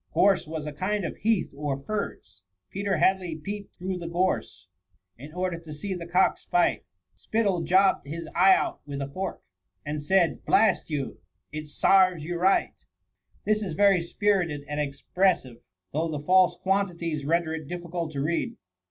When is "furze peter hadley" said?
1.79-3.35